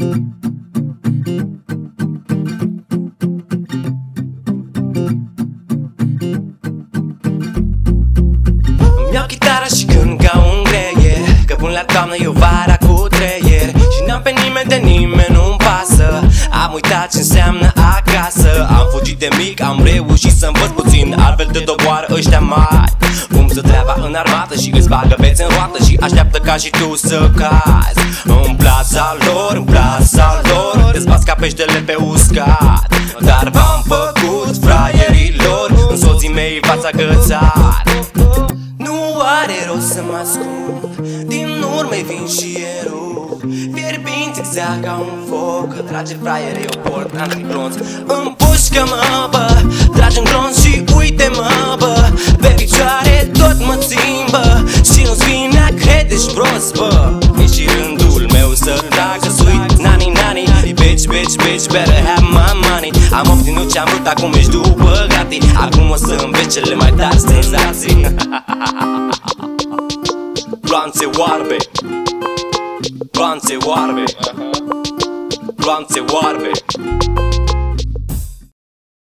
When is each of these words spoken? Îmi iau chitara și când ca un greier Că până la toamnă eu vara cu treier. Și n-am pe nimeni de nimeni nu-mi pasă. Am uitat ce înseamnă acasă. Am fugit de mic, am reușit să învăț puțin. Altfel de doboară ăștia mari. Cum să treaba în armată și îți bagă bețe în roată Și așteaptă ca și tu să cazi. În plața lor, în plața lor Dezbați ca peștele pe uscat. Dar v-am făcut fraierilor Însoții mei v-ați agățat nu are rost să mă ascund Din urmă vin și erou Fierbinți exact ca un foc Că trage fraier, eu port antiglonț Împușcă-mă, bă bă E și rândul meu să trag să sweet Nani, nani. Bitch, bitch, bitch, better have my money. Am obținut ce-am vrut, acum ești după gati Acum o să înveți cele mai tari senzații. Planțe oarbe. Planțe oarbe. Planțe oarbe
Îmi 0.00 0.08
iau 9.12 9.26
chitara 9.26 9.64
și 9.76 9.84
când 9.84 10.20
ca 10.22 10.38
un 10.38 10.62
greier 10.62 11.18
Că 11.46 11.54
până 11.54 11.72
la 11.72 11.84
toamnă 11.84 12.14
eu 12.18 12.32
vara 12.32 12.76
cu 12.76 13.06
treier. 13.08 13.68
Și 13.68 14.02
n-am 14.06 14.22
pe 14.22 14.32
nimeni 14.44 14.68
de 14.68 14.74
nimeni 14.74 15.28
nu-mi 15.32 15.56
pasă. 15.56 16.20
Am 16.50 16.72
uitat 16.72 17.10
ce 17.10 17.18
înseamnă 17.18 17.72
acasă. 17.74 18.66
Am 18.68 18.86
fugit 18.92 19.18
de 19.18 19.28
mic, 19.38 19.62
am 19.62 19.82
reușit 19.84 20.32
să 20.32 20.46
învăț 20.46 20.70
puțin. 20.70 21.16
Altfel 21.18 21.48
de 21.52 21.58
doboară 21.66 22.06
ăștia 22.10 22.40
mari. 22.40 22.68
Cum 22.68 22.68
să 22.68 22.98
treaba 22.98 22.99
în 24.06 24.14
armată 24.14 24.54
și 24.60 24.70
îți 24.74 24.88
bagă 24.88 25.16
bețe 25.18 25.42
în 25.42 25.48
roată 25.54 25.84
Și 25.84 25.98
așteaptă 26.00 26.38
ca 26.38 26.56
și 26.56 26.70
tu 26.70 26.96
să 26.96 27.30
cazi. 27.36 28.00
În 28.24 28.56
plața 28.56 29.16
lor, 29.26 29.52
în 29.56 29.64
plața 29.64 30.40
lor 30.42 30.90
Dezbați 30.92 31.24
ca 31.24 31.34
peștele 31.34 31.78
pe 31.86 31.94
uscat. 31.94 32.86
Dar 33.20 33.50
v-am 33.52 33.82
făcut 33.86 34.56
fraierilor 34.64 35.86
Însoții 35.90 36.32
mei 36.32 36.60
v-ați 36.62 36.86
agățat 36.86 37.82
nu 38.76 39.20
are 39.42 39.58
rost 39.66 39.88
să 39.92 40.02
mă 40.06 40.16
ascund 40.22 40.96
Din 41.26 41.48
urmă 41.78 41.94
vin 42.06 42.26
și 42.26 42.58
erou 42.80 43.40
Fierbinți 43.74 44.38
exact 44.38 44.84
ca 44.84 44.92
un 44.92 45.18
foc 45.28 45.74
Că 45.74 45.80
trage 45.80 46.14
fraier, 46.22 46.56
eu 46.56 46.80
port 46.82 47.20
antiglonț 47.20 47.74
Împușcă-mă, 48.06 49.28
bă 49.30 49.49
bă 56.80 57.12
E 57.42 57.46
și 57.46 57.68
rândul 57.76 58.26
meu 58.32 58.50
să 58.52 58.84
trag 58.88 59.20
să 59.22 59.30
sweet 59.30 59.72
Nani, 59.72 60.12
nani. 60.14 60.44
Bitch, 60.80 61.06
bitch, 61.12 61.36
bitch, 61.44 61.66
better 61.72 62.02
have 62.10 62.26
my 62.38 62.52
money. 62.64 62.90
Am 63.12 63.30
obținut 63.30 63.72
ce-am 63.72 63.88
vrut, 63.92 64.06
acum 64.06 64.32
ești 64.32 64.50
după 64.50 65.06
gati 65.08 65.38
Acum 65.56 65.90
o 65.90 65.96
să 65.96 66.22
înveți 66.24 66.58
cele 66.58 66.74
mai 66.74 66.92
tari 66.96 67.18
senzații. 67.18 68.00
Planțe 70.68 71.10
oarbe. 71.18 71.56
Planțe 73.10 73.56
oarbe. 73.66 74.04
Planțe 75.56 76.04
oarbe 76.12 76.50